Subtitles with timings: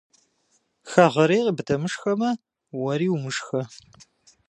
[0.89, 2.31] Хэгъэрейр къыбдэмышхэмэ,
[2.81, 3.61] уэри умышхэ.